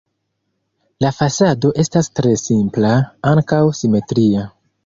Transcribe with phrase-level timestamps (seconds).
[1.05, 2.97] La fasado estas tre simpla,
[3.35, 4.49] ankaŭ simetria.